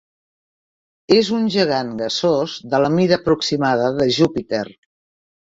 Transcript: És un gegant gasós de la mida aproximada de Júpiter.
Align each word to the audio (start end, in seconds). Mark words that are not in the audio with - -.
És 1.15 1.27
un 1.41 1.43
gegant 1.57 1.93
gasós 2.01 2.57
de 2.71 2.81
la 2.87 2.91
mida 2.97 3.21
aproximada 3.23 3.93
de 4.01 4.09
Júpiter. 4.19 4.65